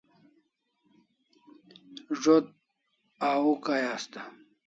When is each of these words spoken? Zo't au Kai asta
Zo't 2.23 2.47
au 3.29 3.49
Kai 3.65 3.81
asta 3.93 4.19